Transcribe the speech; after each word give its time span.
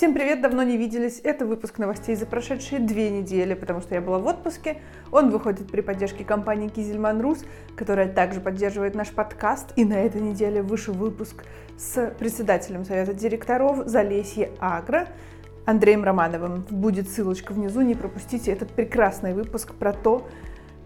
Всем 0.00 0.14
привет, 0.14 0.40
давно 0.40 0.62
не 0.62 0.78
виделись. 0.78 1.20
Это 1.22 1.44
выпуск 1.44 1.76
новостей 1.76 2.16
за 2.16 2.24
прошедшие 2.24 2.80
две 2.80 3.10
недели, 3.10 3.52
потому 3.52 3.82
что 3.82 3.94
я 3.94 4.00
была 4.00 4.18
в 4.18 4.26
отпуске. 4.26 4.78
Он 5.12 5.28
выходит 5.28 5.70
при 5.70 5.82
поддержке 5.82 6.24
компании 6.24 6.68
Кизельман 6.68 7.20
Рус, 7.20 7.44
которая 7.76 8.08
также 8.08 8.40
поддерживает 8.40 8.94
наш 8.94 9.10
подкаст. 9.10 9.74
И 9.76 9.84
на 9.84 9.92
этой 9.92 10.22
неделе 10.22 10.62
вышел 10.62 10.94
выпуск 10.94 11.44
с 11.76 12.14
председателем 12.18 12.86
Совета 12.86 13.12
директоров 13.12 13.86
Залесье 13.86 14.52
Агро 14.58 15.06
Андреем 15.66 16.02
Романовым. 16.02 16.64
Будет 16.70 17.10
ссылочка 17.10 17.52
внизу, 17.52 17.82
не 17.82 17.94
пропустите 17.94 18.52
этот 18.52 18.70
прекрасный 18.70 19.34
выпуск 19.34 19.74
про 19.74 19.92
то, 19.92 20.26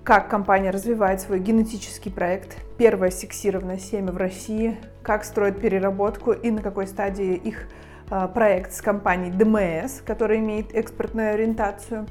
как 0.03 0.29
компания 0.29 0.71
развивает 0.71 1.21
свой 1.21 1.39
генетический 1.39 2.11
проект, 2.11 2.57
первое 2.79 3.11
сексированное 3.11 3.79
семя 3.79 4.11
в 4.11 4.17
России, 4.17 4.77
как 5.05 5.23
строит 5.23 5.61
переработку 5.61 6.33
и 6.33 6.51
на 6.51 6.63
какой 6.63 6.89
стадии 6.89 7.37
их 7.37 7.69
проект 8.09 8.73
с 8.73 8.81
компанией 8.81 9.31
ДМС, 9.33 10.01
которая 10.01 10.39
имеет 10.39 10.75
экспортную 10.75 11.35
ориентацию. 11.35 12.07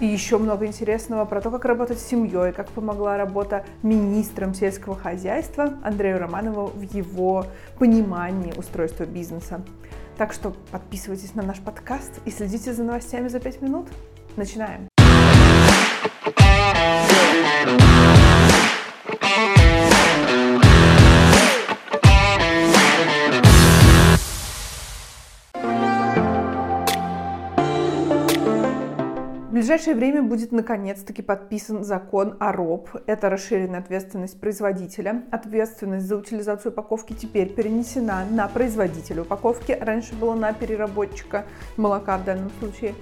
И 0.00 0.06
еще 0.06 0.38
много 0.38 0.66
интересного 0.66 1.24
про 1.24 1.40
то, 1.40 1.50
как 1.50 1.64
работать 1.64 1.98
с 1.98 2.06
семьей, 2.06 2.52
как 2.52 2.68
помогла 2.70 3.16
работа 3.16 3.64
министром 3.82 4.54
сельского 4.54 4.94
хозяйства 4.94 5.74
Андрею 5.82 6.18
Романову 6.20 6.68
в 6.68 6.82
его 6.82 7.46
понимании 7.78 8.52
устройства 8.56 9.04
бизнеса. 9.04 9.60
Так 10.16 10.32
что 10.32 10.54
подписывайтесь 10.70 11.34
на 11.34 11.42
наш 11.42 11.58
подкаст 11.58 12.20
и 12.24 12.30
следите 12.30 12.72
за 12.72 12.84
новостями 12.84 13.28
за 13.28 13.40
5 13.40 13.62
минут. 13.62 13.88
Начинаем! 14.36 14.87
Ближайшее 29.68 29.96
время 29.96 30.22
будет 30.22 30.50
наконец-таки 30.50 31.20
подписан 31.20 31.84
закон 31.84 32.38
о 32.40 32.52
РОП. 32.52 32.88
Это 33.04 33.28
расширенная 33.28 33.80
ответственность 33.80 34.40
производителя. 34.40 35.24
Ответственность 35.30 36.06
за 36.06 36.16
утилизацию 36.16 36.72
упаковки 36.72 37.12
теперь 37.12 37.52
перенесена 37.52 38.24
на 38.30 38.48
производителя 38.48 39.20
упаковки. 39.20 39.72
Раньше 39.78 40.14
было 40.14 40.34
на 40.34 40.54
переработчика 40.54 41.44
молока 41.76 42.16
в 42.16 42.24
данном 42.24 42.50
случае. 42.60 42.94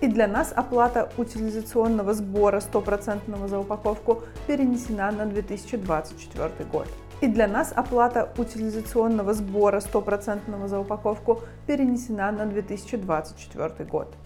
И 0.00 0.06
для 0.06 0.26
нас 0.26 0.54
оплата 0.56 1.12
утилизационного 1.18 2.14
сбора 2.14 2.60
стопроцентного 2.60 3.46
за 3.46 3.58
упаковку 3.58 4.22
перенесена 4.46 5.10
на 5.10 5.26
2024 5.26 6.70
год. 6.72 6.88
И 7.20 7.26
для 7.26 7.46
нас 7.46 7.70
оплата 7.76 8.32
утилизационного 8.38 9.34
сбора 9.34 9.80
стопроцентного 9.80 10.68
за 10.68 10.80
упаковку 10.80 11.40
перенесена 11.66 12.32
на 12.32 12.46
2024 12.46 13.90
год. 13.90 14.16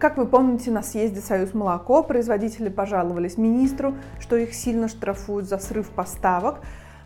Как 0.00 0.16
вы 0.16 0.24
помните, 0.24 0.70
на 0.70 0.82
съезде 0.82 1.20
«Союз 1.20 1.52
молоко» 1.52 2.02
производители 2.02 2.70
пожаловались 2.70 3.36
министру, 3.36 3.96
что 4.18 4.34
их 4.36 4.54
сильно 4.54 4.88
штрафуют 4.88 5.46
за 5.46 5.58
срыв 5.58 5.90
поставок, 5.90 6.60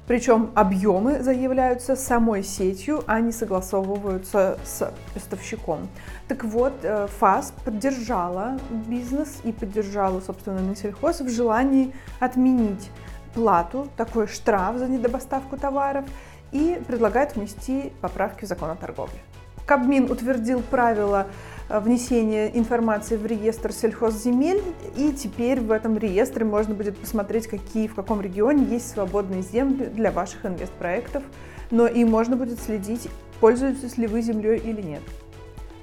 причем 0.06 0.52
объемы 0.54 1.20
заявляются 1.20 1.96
самой 1.96 2.44
сетью, 2.44 3.02
а 3.08 3.18
не 3.18 3.32
согласовываются 3.32 4.58
с 4.64 4.92
поставщиком. 5.12 5.88
Так 6.28 6.44
вот, 6.44 6.72
э, 6.84 7.08
ФАС 7.18 7.52
поддержала 7.64 8.58
бизнес 8.70 9.40
и 9.42 9.50
поддержала, 9.50 10.20
собственно, 10.20 10.60
Минсельхоз 10.60 11.20
в 11.20 11.28
желании 11.28 11.92
отменить 12.20 12.92
плату, 13.34 13.88
такой 13.96 14.28
штраф 14.28 14.76
за 14.76 14.86
недобоставку 14.86 15.56
товаров, 15.56 16.04
и 16.52 16.80
предлагает 16.86 17.34
внести 17.34 17.92
поправки 18.00 18.44
в 18.44 18.48
закон 18.48 18.70
о 18.70 18.76
торговле. 18.76 19.18
Кабмин 19.66 20.10
утвердил 20.10 20.62
правила 20.62 21.26
Э, 21.68 21.80
внесение 21.80 22.56
информации 22.56 23.16
в 23.16 23.24
реестр 23.24 23.72
сельхозземель, 23.72 24.62
и 24.96 25.12
теперь 25.12 25.60
в 25.60 25.70
этом 25.72 25.96
реестре 25.96 26.44
можно 26.44 26.74
будет 26.74 26.98
посмотреть, 26.98 27.46
какие 27.46 27.86
в 27.86 27.94
каком 27.94 28.20
регионе 28.20 28.64
есть 28.64 28.90
свободные 28.90 29.42
земли 29.42 29.86
для 29.86 30.10
ваших 30.10 30.44
инвестпроектов, 30.44 31.22
но 31.70 31.86
и 31.86 32.04
можно 32.04 32.36
будет 32.36 32.60
следить, 32.60 33.08
пользуетесь 33.40 33.96
ли 33.96 34.06
вы 34.06 34.20
землей 34.20 34.58
или 34.58 34.82
нет. 34.82 35.00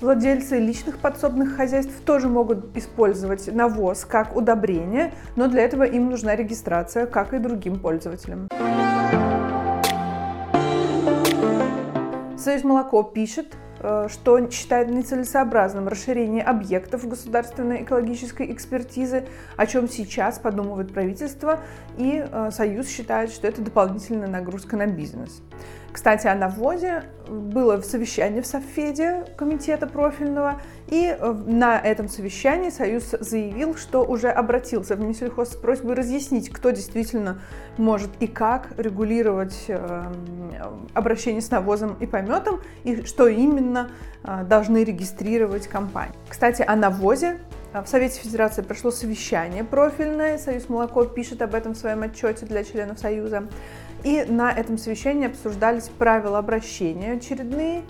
Владельцы 0.01 0.57
личных 0.59 0.97
подсобных 0.97 1.55
хозяйств 1.55 1.93
тоже 2.05 2.27
могут 2.27 2.75
использовать 2.75 3.53
навоз 3.53 4.05
как 4.05 4.35
удобрение, 4.35 5.13
но 5.35 5.47
для 5.47 5.63
этого 5.63 5.83
им 5.83 6.09
нужна 6.09 6.35
регистрация, 6.35 7.05
как 7.05 7.33
и 7.33 7.39
другим 7.39 7.79
пользователям. 7.79 8.47
Союз 12.37 12.63
молоко 12.63 13.03
пишет, 13.03 13.55
что 14.09 14.49
считает 14.49 14.89
нецелесообразным 14.89 15.87
расширение 15.87 16.43
объектов 16.43 17.07
государственной 17.07 17.83
экологической 17.83 18.51
экспертизы, 18.51 19.25
о 19.57 19.65
чем 19.65 19.89
сейчас 19.89 20.39
подумывает 20.39 20.93
правительство, 20.93 21.59
и 21.97 22.23
э, 22.25 22.51
Союз 22.51 22.87
считает, 22.87 23.31
что 23.31 23.47
это 23.47 23.61
дополнительная 23.61 24.27
нагрузка 24.27 24.77
на 24.77 24.87
бизнес. 24.87 25.41
Кстати, 25.91 26.27
о 26.27 26.35
навозе 26.35 27.03
было 27.27 27.81
совещание 27.81 28.41
в 28.41 28.47
Совфеде 28.47 29.25
комитета 29.35 29.87
профильного, 29.87 30.61
и 30.87 31.15
э, 31.17 31.31
на 31.45 31.79
этом 31.79 32.07
совещании 32.07 32.69
Союз 32.69 33.13
заявил, 33.19 33.75
что 33.75 34.05
уже 34.05 34.29
обратился 34.29 34.95
в 34.95 35.01
Минсельхоз 35.01 35.51
с 35.51 35.55
просьбой 35.55 35.95
разъяснить, 35.95 36.49
кто 36.49 36.69
действительно 36.69 37.41
может 37.77 38.09
и 38.21 38.27
как 38.27 38.69
регулировать 38.77 39.65
э, 39.67 40.13
обращение 40.93 41.41
с 41.41 41.51
навозом 41.51 41.97
и 41.99 42.05
пометом, 42.05 42.61
и 42.83 43.03
что 43.03 43.27
именно 43.27 43.91
э, 44.23 44.43
должны 44.45 44.85
регистрировать 44.85 45.67
компании. 45.67 46.15
Кстати, 46.29 46.61
о 46.61 46.75
навозе 46.75 47.39
в 47.73 47.87
Совете 47.87 48.19
Федерации 48.19 48.61
прошло 48.61 48.91
совещание 48.91 49.63
профильное, 49.63 50.37
Союз 50.37 50.67
молоко 50.67 51.05
пишет 51.05 51.41
об 51.41 51.55
этом 51.55 51.73
в 51.73 51.77
своем 51.77 52.03
отчете 52.03 52.45
для 52.45 52.63
членов 52.65 52.99
Союза. 52.99 53.47
И 54.03 54.23
на 54.23 54.51
этом 54.51 54.77
совещании 54.77 55.27
обсуждались 55.27 55.89
правила 55.89 56.39
обращения 56.39 57.13
очередные, 57.13 57.83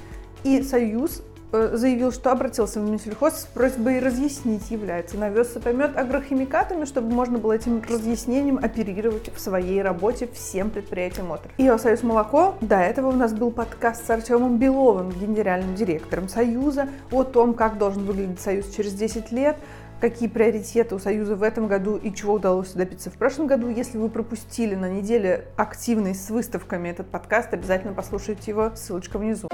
и 0.43 0.61
Союз 0.63 1.21
э, 1.51 1.71
заявил, 1.73 2.11
что 2.11 2.31
обратился 2.31 2.81
в 2.81 2.89
Минсельхоз 2.89 3.41
с 3.41 3.45
просьбой 3.45 3.99
разъяснить, 3.99 4.71
является 4.71 5.17
навез 5.17 5.49
помет 5.63 5.95
агрохимикатами, 5.95 6.85
чтобы 6.85 7.13
можно 7.13 7.37
было 7.37 7.53
этим 7.53 7.81
разъяснением 7.87 8.57
оперировать 8.57 9.33
в 9.33 9.39
своей 9.39 9.81
работе 9.81 10.27
всем 10.33 10.69
предприятиям 10.69 11.31
отрасли. 11.31 11.53
И 11.57 11.67
о 11.67 11.77
Союз 11.77 12.03
молоко, 12.03 12.55
до 12.61 12.77
этого 12.77 13.09
у 13.09 13.15
нас 13.15 13.33
был 13.33 13.51
подкаст 13.51 14.05
с 14.05 14.09
Артемом 14.09 14.57
Беловым, 14.57 15.11
генеральным 15.11 15.75
директором 15.75 16.27
Союза, 16.27 16.89
о 17.11 17.23
том, 17.23 17.53
как 17.53 17.77
должен 17.77 18.03
выглядеть 18.05 18.41
Союз 18.41 18.69
через 18.75 18.93
10 18.93 19.31
лет, 19.31 19.57
какие 20.01 20.27
приоритеты 20.27 20.95
у 20.95 20.99
Союза 20.99 21.35
в 21.35 21.43
этом 21.43 21.67
году 21.67 21.95
и 21.95 22.11
чего 22.13 22.33
удалось 22.33 22.73
добиться 22.73 23.11
в 23.11 23.13
прошлом 23.13 23.45
году. 23.45 23.69
Если 23.69 23.99
вы 23.99 24.09
пропустили 24.09 24.73
на 24.73 24.89
неделе 24.89 25.45
активный 25.55 26.15
с 26.15 26.29
выставками 26.31 26.89
этот 26.89 27.07
подкаст, 27.07 27.53
обязательно 27.53 27.93
послушайте 27.93 28.49
его, 28.49 28.71
ссылочка 28.75 29.19
внизу. 29.19 29.47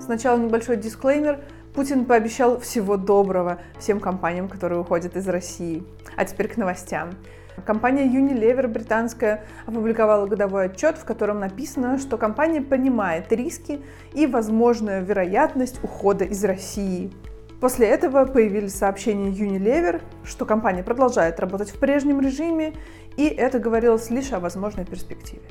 Сначала 0.00 0.38
небольшой 0.38 0.76
дисклеймер. 0.78 1.40
Путин 1.74 2.06
пообещал 2.06 2.58
всего 2.60 2.96
доброго 2.96 3.58
всем 3.78 4.00
компаниям, 4.00 4.48
которые 4.48 4.80
уходят 4.80 5.16
из 5.16 5.28
России. 5.28 5.84
А 6.16 6.24
теперь 6.24 6.48
к 6.48 6.56
новостям. 6.56 7.10
Компания 7.64 8.06
Unilever 8.06 8.66
британская 8.68 9.44
опубликовала 9.66 10.26
годовой 10.26 10.66
отчет, 10.66 10.98
в 10.98 11.04
котором 11.04 11.40
написано, 11.40 11.98
что 11.98 12.18
компания 12.18 12.60
понимает 12.60 13.32
риски 13.32 13.80
и 14.12 14.26
возможную 14.26 15.04
вероятность 15.04 15.82
ухода 15.82 16.24
из 16.24 16.44
России. 16.44 17.12
После 17.60 17.86
этого 17.86 18.26
появились 18.26 18.74
сообщения 18.74 19.30
Unilever, 19.30 20.02
что 20.24 20.44
компания 20.44 20.82
продолжает 20.82 21.40
работать 21.40 21.70
в 21.70 21.78
прежнем 21.78 22.20
режиме, 22.20 22.74
и 23.16 23.26
это 23.26 23.58
говорилось 23.58 24.10
лишь 24.10 24.32
о 24.32 24.40
возможной 24.40 24.84
перспективе. 24.84 25.42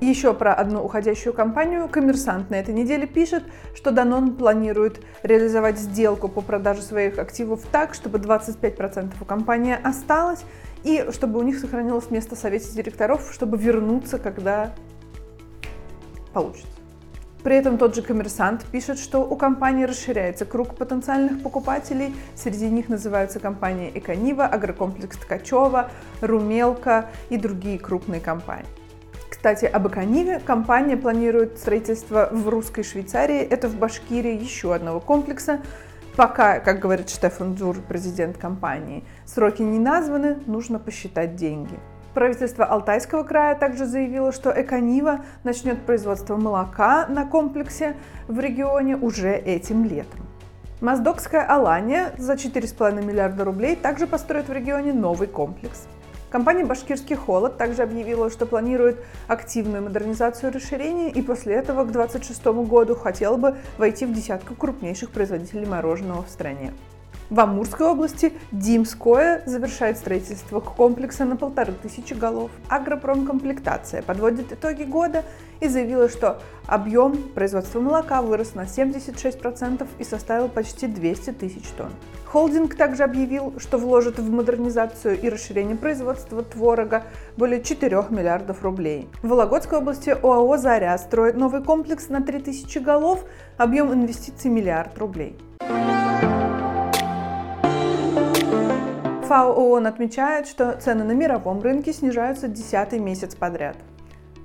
Еще 0.00 0.34
про 0.34 0.52
одну 0.52 0.82
уходящую 0.84 1.32
компанию. 1.32 1.88
Коммерсант 1.88 2.50
на 2.50 2.56
этой 2.56 2.74
неделе 2.74 3.06
пишет, 3.06 3.44
что 3.74 3.90
Danone 3.90 4.36
планирует 4.36 5.00
реализовать 5.22 5.78
сделку 5.78 6.28
по 6.28 6.40
продаже 6.40 6.82
своих 6.82 7.18
активов 7.18 7.62
так, 7.70 7.94
чтобы 7.94 8.18
25% 8.18 9.12
у 9.20 9.24
компании 9.24 9.78
осталось, 9.80 10.44
и 10.84 11.06
чтобы 11.10 11.40
у 11.40 11.42
них 11.42 11.58
сохранилось 11.58 12.10
место 12.10 12.36
в 12.36 12.38
совете 12.38 12.70
директоров, 12.70 13.30
чтобы 13.32 13.56
вернуться, 13.58 14.18
когда 14.18 14.72
получится. 16.32 16.68
При 17.42 17.56
этом 17.56 17.76
тот 17.76 17.94
же 17.94 18.00
коммерсант 18.00 18.64
пишет, 18.72 18.98
что 18.98 19.18
у 19.20 19.36
компании 19.36 19.84
расширяется 19.84 20.46
круг 20.46 20.76
потенциальных 20.76 21.42
покупателей. 21.42 22.14
Среди 22.34 22.70
них 22.70 22.88
называются 22.88 23.38
компании 23.38 23.92
Эконива, 23.94 24.46
Агрокомплекс 24.46 25.18
Ткачева, 25.18 25.90
Румелка 26.22 27.10
и 27.28 27.36
другие 27.36 27.78
крупные 27.78 28.22
компании. 28.22 28.64
Кстати, 29.28 29.66
об 29.66 29.86
Экониве 29.86 30.40
компания 30.40 30.96
планирует 30.96 31.58
строительство 31.58 32.30
в 32.32 32.48
русской 32.48 32.82
Швейцарии, 32.82 33.40
это 33.40 33.68
в 33.68 33.76
Башкирии 33.76 34.34
еще 34.34 34.74
одного 34.74 35.00
комплекса, 35.00 35.60
Пока, 36.16 36.60
как 36.60 36.78
говорит 36.78 37.10
Штефан 37.10 37.54
Джур, 37.54 37.76
президент 37.88 38.38
компании, 38.38 39.02
сроки 39.24 39.62
не 39.62 39.80
названы, 39.80 40.36
нужно 40.46 40.78
посчитать 40.78 41.34
деньги. 41.34 41.76
Правительство 42.14 42.64
Алтайского 42.64 43.24
края 43.24 43.56
также 43.56 43.84
заявило, 43.84 44.30
что 44.30 44.52
Эконива 44.54 45.24
начнет 45.42 45.82
производство 45.82 46.36
молока 46.36 47.06
на 47.08 47.26
комплексе 47.26 47.96
в 48.28 48.38
регионе 48.38 48.96
уже 48.96 49.34
этим 49.34 49.84
летом. 49.84 50.20
Моздокская 50.80 51.44
Алания 51.44 52.12
за 52.16 52.34
4,5 52.34 53.04
миллиарда 53.04 53.44
рублей 53.44 53.74
также 53.74 54.06
построит 54.06 54.48
в 54.48 54.52
регионе 54.52 54.92
новый 54.92 55.26
комплекс. 55.26 55.88
Компания 56.34 56.64
«Башкирский 56.64 57.14
холод» 57.14 57.58
также 57.58 57.84
объявила, 57.84 58.28
что 58.28 58.44
планирует 58.44 58.96
активную 59.28 59.84
модернизацию 59.84 60.52
расширение, 60.52 61.08
и 61.08 61.22
после 61.22 61.54
этого 61.54 61.84
к 61.84 61.92
2026 61.92 62.46
году 62.68 62.96
хотела 62.96 63.36
бы 63.36 63.56
войти 63.78 64.04
в 64.04 64.12
десятку 64.12 64.56
крупнейших 64.56 65.10
производителей 65.10 65.64
мороженого 65.64 66.24
в 66.24 66.28
стране. 66.28 66.72
В 67.34 67.40
Амурской 67.40 67.88
области 67.88 68.32
Димское 68.52 69.42
завершает 69.44 69.98
строительство 69.98 70.60
комплекса 70.60 71.24
на 71.24 71.34
полторы 71.34 71.72
тысячи 71.72 72.14
голов. 72.14 72.52
Агропромкомплектация 72.68 74.02
подводит 74.02 74.52
итоги 74.52 74.84
года 74.84 75.24
и 75.58 75.66
заявила, 75.66 76.08
что 76.08 76.40
объем 76.68 77.16
производства 77.34 77.80
молока 77.80 78.22
вырос 78.22 78.54
на 78.54 78.66
76% 78.66 79.84
и 79.98 80.04
составил 80.04 80.48
почти 80.48 80.86
200 80.86 81.30
тысяч 81.32 81.64
тонн. 81.76 81.90
Холдинг 82.24 82.76
также 82.76 83.02
объявил, 83.02 83.54
что 83.58 83.78
вложит 83.78 84.20
в 84.20 84.30
модернизацию 84.30 85.20
и 85.20 85.28
расширение 85.28 85.76
производства 85.76 86.40
творога 86.44 87.02
более 87.36 87.64
4 87.64 87.96
миллиардов 88.10 88.62
рублей. 88.62 89.08
В 89.24 89.30
Вологодской 89.30 89.78
области 89.78 90.10
ОАО 90.10 90.56
«Заря» 90.56 90.96
строит 90.98 91.34
новый 91.34 91.64
комплекс 91.64 92.08
на 92.10 92.22
3000 92.22 92.78
голов, 92.78 93.24
объем 93.58 93.92
инвестиций 93.92 94.52
миллиард 94.52 94.96
рублей. 94.98 95.36
ФАО 99.34 99.52
ООН 99.52 99.88
отмечает, 99.88 100.46
что 100.46 100.78
цены 100.80 101.02
на 101.02 101.10
мировом 101.10 101.60
рынке 101.60 101.92
снижаются 101.92 102.46
десятый 102.46 103.00
месяц 103.00 103.34
подряд. 103.34 103.76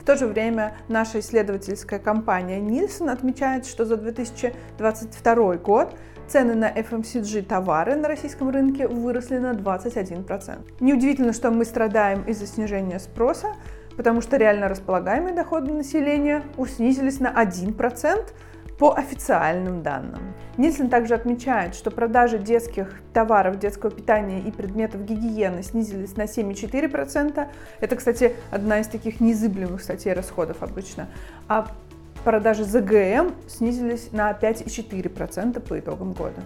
В 0.02 0.04
то 0.04 0.16
же 0.16 0.26
время 0.26 0.78
наша 0.88 1.20
исследовательская 1.20 2.00
компания 2.00 2.60
Нильсон 2.60 3.12
отмечает, 3.12 3.68
что 3.68 3.86
за 3.86 3.98
2022 3.98 5.58
год 5.58 5.94
цены 6.28 6.56
на 6.56 6.72
FMCG 6.72 7.44
товары 7.44 7.98
на 7.98 8.08
российском 8.08 8.50
рынке 8.50 8.88
выросли 8.88 9.38
на 9.38 9.52
21%. 9.52 10.58
Неудивительно, 10.80 11.34
что 11.34 11.52
мы 11.52 11.66
страдаем 11.66 12.24
из-за 12.24 12.48
снижения 12.48 12.98
спроса, 12.98 13.50
потому 13.96 14.22
что 14.22 14.38
реально 14.38 14.70
располагаемые 14.70 15.36
доходы 15.36 15.72
населения 15.72 16.42
снизились 16.68 17.20
на 17.20 17.32
1%, 17.32 18.34
по 18.80 18.96
официальным 18.98 19.84
данным. 19.84 20.34
Нильсон 20.58 20.90
также 20.90 21.14
отмечает, 21.14 21.76
что 21.76 21.92
продажи 21.92 22.40
детских 22.40 22.94
товаров 23.14 23.60
детского 23.60 23.92
питания 23.92 24.40
и 24.40 24.52
предметов 24.52 25.04
гигиены 25.04 25.62
снизились 25.64 26.16
на 26.16 26.24
7,4%. 26.24 27.48
Это, 27.82 27.96
кстати, 27.98 28.36
одна 28.52 28.80
из 28.80 28.88
таких 28.88 29.20
незыблемых 29.20 29.84
статей 29.84 30.14
расходов 30.14 30.64
обычно. 30.64 31.10
А 31.50 31.68
продажи 32.24 32.64
ЗГМ 32.64 33.36
снизились 33.48 34.14
на 34.14 34.32
5,4% 34.32 35.60
по 35.60 35.78
итогам 35.78 36.14
года. 36.14 36.42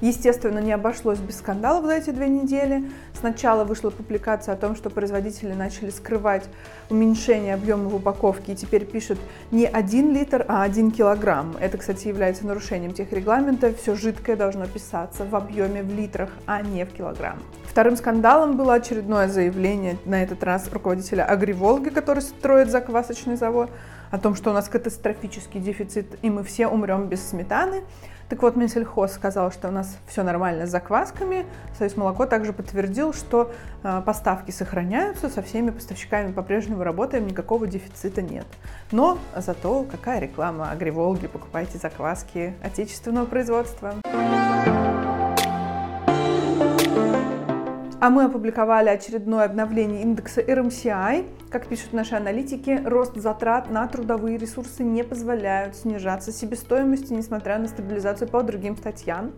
Естественно, 0.00 0.60
не 0.60 0.72
обошлось 0.72 1.18
без 1.18 1.38
скандалов 1.38 1.86
за 1.86 1.94
эти 1.94 2.10
две 2.10 2.28
недели. 2.28 2.88
Сначала 3.18 3.64
вышла 3.64 3.90
публикация 3.90 4.54
о 4.54 4.56
том, 4.56 4.76
что 4.76 4.90
производители 4.90 5.52
начали 5.52 5.90
скрывать 5.90 6.44
уменьшение 6.88 7.54
объема 7.54 7.88
в 7.88 7.96
упаковке 7.96 8.52
и 8.52 8.56
теперь 8.56 8.84
пишут 8.84 9.18
не 9.50 9.66
1 9.66 10.14
литр, 10.14 10.44
а 10.48 10.62
1 10.62 10.92
килограмм. 10.92 11.56
Это, 11.60 11.78
кстати, 11.78 12.08
является 12.08 12.46
нарушением 12.46 12.92
тех 12.92 13.12
регламентов. 13.12 13.76
Все 13.76 13.94
жидкое 13.94 14.36
должно 14.36 14.66
писаться 14.66 15.24
в 15.24 15.34
объеме 15.34 15.82
в 15.82 15.92
литрах, 15.94 16.30
а 16.46 16.62
не 16.62 16.84
в 16.84 16.92
килограмм. 16.92 17.38
Вторым 17.64 17.96
скандалом 17.96 18.56
было 18.56 18.74
очередное 18.74 19.28
заявление, 19.28 19.98
на 20.04 20.22
этот 20.22 20.42
раз 20.42 20.68
руководителя 20.72 21.24
Агриволги, 21.24 21.90
который 21.90 22.22
строит 22.22 22.70
заквасочный 22.70 23.36
завод, 23.36 23.70
о 24.10 24.18
том, 24.18 24.34
что 24.34 24.50
у 24.50 24.52
нас 24.52 24.68
катастрофический 24.68 25.60
дефицит 25.60 26.18
и 26.22 26.30
мы 26.30 26.44
все 26.44 26.66
умрем 26.66 27.08
без 27.08 27.28
сметаны. 27.28 27.82
Так 28.28 28.42
вот, 28.42 28.56
Минсельхоз 28.56 29.12
сказал, 29.12 29.50
что 29.50 29.68
у 29.68 29.70
нас 29.70 29.96
все 30.06 30.22
нормально 30.22 30.66
с 30.66 30.70
заквасками. 30.70 31.46
Союз 31.78 31.96
молоко 31.96 32.26
также 32.26 32.52
подтвердил, 32.52 33.14
что 33.14 33.50
э, 33.82 34.02
поставки 34.04 34.50
сохраняются, 34.50 35.30
со 35.30 35.40
всеми 35.40 35.70
поставщиками 35.70 36.32
по-прежнему 36.32 36.82
работаем, 36.82 37.26
никакого 37.26 37.66
дефицита 37.66 38.20
нет. 38.20 38.46
Но 38.92 39.18
зато 39.34 39.84
какая 39.84 40.20
реклама 40.20 40.70
Агриволги, 40.70 41.26
покупайте 41.26 41.78
закваски 41.78 42.54
отечественного 42.62 43.24
производства. 43.24 43.94
А 48.00 48.10
мы 48.10 48.24
опубликовали 48.24 48.90
очередное 48.90 49.44
обновление 49.44 50.02
индекса 50.02 50.40
RMCI. 50.40 51.26
Как 51.50 51.66
пишут 51.66 51.92
наши 51.92 52.14
аналитики, 52.14 52.80
рост 52.84 53.16
затрат 53.16 53.70
на 53.70 53.88
трудовые 53.88 54.38
ресурсы 54.38 54.84
не 54.84 55.02
позволяют 55.02 55.74
снижаться 55.74 56.30
себестоимости, 56.30 57.12
несмотря 57.12 57.58
на 57.58 57.66
стабилизацию 57.66 58.28
по 58.28 58.44
другим 58.44 58.76
статьям. 58.76 59.32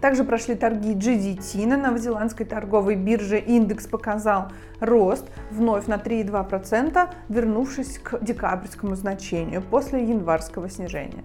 Также 0.00 0.24
прошли 0.24 0.56
торги 0.56 0.94
GDT 0.94 1.64
на 1.66 1.76
новозеландской 1.76 2.44
торговой 2.44 2.96
бирже. 2.96 3.38
Индекс 3.38 3.86
показал 3.86 4.48
рост 4.80 5.26
вновь 5.52 5.86
на 5.86 5.94
3,2%, 5.94 7.08
вернувшись 7.28 8.00
к 8.00 8.18
декабрьскому 8.20 8.96
значению 8.96 9.62
после 9.62 10.02
январского 10.02 10.68
снижения. 10.68 11.22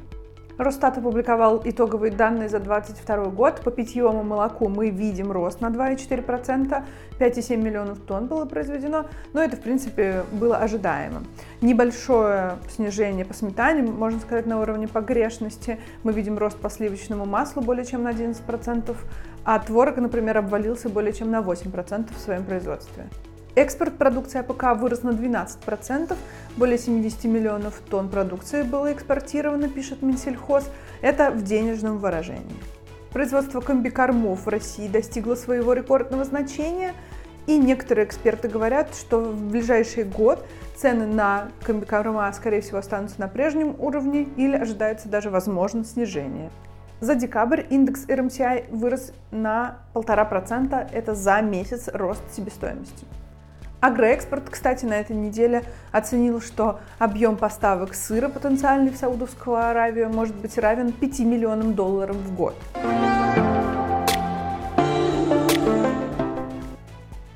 Росстат 0.58 0.98
опубликовал 0.98 1.62
итоговые 1.66 2.12
данные 2.12 2.48
за 2.48 2.60
2022 2.60 3.26
год. 3.26 3.62
По 3.62 3.72
питьевому 3.72 4.24
молоку 4.24 4.70
мы 4.70 4.90
видим 4.90 5.32
рост 5.32 5.60
на 5.60 5.68
2,4%, 5.68 6.84
5,7 7.20 7.58
миллионов 7.58 8.00
тонн 8.00 8.28
было 8.28 8.46
произведено, 8.46 9.06
но 9.34 9.44
это, 9.44 9.58
в 9.58 9.62
принципе, 9.62 10.24
было 10.32 10.58
ожидаемо. 10.58 11.24
Небольшое 11.62 12.54
снижение 12.70 13.26
по 13.26 13.34
сметане, 13.34 13.84
можно 13.84 14.20
сказать, 14.20 14.46
на 14.46 14.62
уровне 14.62 14.88
погрешности. 14.88 15.78
Мы 16.04 16.14
видим 16.14 16.38
рост 16.38 16.58
по 16.58 16.70
сливочному 16.70 17.26
маслу 17.26 17.62
более 17.62 17.86
чем 17.86 18.04
на 18.04 18.12
11%, 18.12 18.96
а 19.44 19.60
творог, 19.60 19.98
например, 19.98 20.38
обвалился 20.38 20.88
более 20.88 21.12
чем 21.12 21.32
на 21.32 21.42
8% 21.42 22.14
в 22.16 22.20
своем 22.20 22.46
производстве. 22.46 23.10
Экспорт 23.58 23.98
продукции 23.98 24.40
АПК 24.40 24.78
вырос 24.78 25.04
на 25.04 25.12
12%, 25.12 26.14
более 26.58 26.78
70 26.78 27.24
миллионов 27.24 27.82
тонн 27.90 28.10
продукции 28.10 28.64
было 28.64 28.92
экспортировано, 28.92 29.70
пишет 29.70 30.02
Минсельхоз. 30.02 30.70
Это 31.02 31.32
в 31.32 31.42
денежном 31.42 32.00
выражении. 32.00 32.58
Производство 33.14 33.62
комбикормов 33.62 34.46
в 34.46 34.50
России 34.50 34.90
достигло 34.90 35.36
своего 35.36 35.72
рекордного 35.72 36.26
значения, 36.26 36.94
и 37.48 37.58
некоторые 37.58 38.06
эксперты 38.06 38.50
говорят, 38.50 38.94
что 38.94 39.22
в 39.22 39.52
ближайший 39.52 40.04
год 40.04 40.46
цены 40.76 41.06
на 41.06 41.48
комбикорма, 41.64 42.30
скорее 42.34 42.60
всего, 42.60 42.80
останутся 42.80 43.22
на 43.22 43.30
прежнем 43.30 43.74
уровне 43.80 44.28
или 44.36 44.58
ожидается 44.58 45.08
даже 45.08 45.30
возможно 45.30 45.86
снижение. 45.86 46.52
За 47.00 47.16
декабрь 47.16 47.64
индекс 47.70 48.06
RMCI 48.06 48.76
вырос 48.76 49.14
на 49.32 49.78
1,5%, 49.94 50.90
это 50.92 51.16
за 51.16 51.40
месяц 51.40 51.88
рост 51.94 52.24
себестоимости. 52.36 53.06
Агроэкспорт, 53.82 54.50
кстати, 54.50 54.86
на 54.86 54.94
этой 54.94 55.16
неделе 55.16 55.64
оценил, 55.92 56.42
что 56.42 56.80
объем 56.98 57.38
поставок 57.38 57.94
сыра 57.94 58.30
потенциальный 58.30 58.92
в 58.92 58.98
Саудовскую 58.98 59.58
Аравию 59.58 60.10
может 60.10 60.36
быть 60.36 60.58
равен 60.58 60.92
5 60.92 61.20
миллионам 61.20 61.74
долларов 61.74 62.16
в 62.16 62.36
год. 62.36 62.56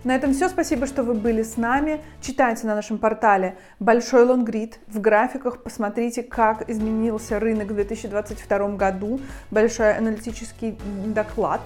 На 0.10 0.16
этом 0.16 0.34
все. 0.34 0.50
Спасибо, 0.50 0.88
что 0.88 1.04
вы 1.04 1.14
были 1.14 1.44
с 1.44 1.56
нами. 1.56 2.02
Читайте 2.20 2.66
на 2.66 2.74
нашем 2.74 2.98
портале 2.98 3.56
большой 3.80 4.24
лонгрид. 4.24 4.80
В 4.88 5.00
графиках 5.00 5.62
посмотрите, 5.62 6.24
как 6.24 6.68
изменился 6.68 7.40
рынок 7.40 7.68
в 7.68 7.76
2022 7.76 8.70
году. 8.70 9.20
Большой 9.52 9.96
аналитический 9.96 10.80
доклад 11.06 11.62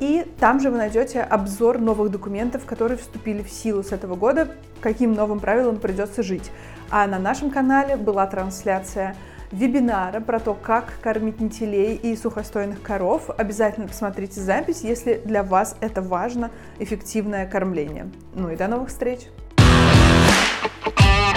и 0.00 0.26
там 0.38 0.60
же 0.60 0.70
вы 0.70 0.78
найдете 0.78 1.22
обзор 1.22 1.78
новых 1.78 2.10
документов, 2.10 2.64
которые 2.64 2.98
вступили 2.98 3.42
в 3.42 3.50
силу 3.50 3.82
с 3.82 3.92
этого 3.92 4.14
года, 4.14 4.48
каким 4.80 5.12
новым 5.12 5.40
правилам 5.40 5.78
придется 5.78 6.22
жить. 6.22 6.50
А 6.90 7.06
на 7.06 7.18
нашем 7.18 7.50
канале 7.50 7.96
была 7.96 8.26
трансляция 8.26 9.16
вебинара 9.50 10.20
про 10.20 10.40
то, 10.40 10.54
как 10.54 10.92
кормить 11.02 11.40
нетелей 11.40 11.94
и 11.94 12.16
сухостойных 12.16 12.82
коров. 12.82 13.30
Обязательно 13.36 13.88
посмотрите 13.88 14.40
запись, 14.40 14.80
если 14.82 15.20
для 15.24 15.42
вас 15.42 15.76
это 15.80 16.02
важно, 16.02 16.50
эффективное 16.78 17.46
кормление. 17.46 18.10
Ну 18.34 18.50
и 18.50 18.56
до 18.56 18.68
новых 18.68 18.88
встреч! 18.88 19.28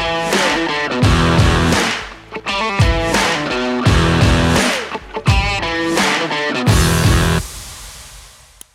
Yeah. 0.01 0.70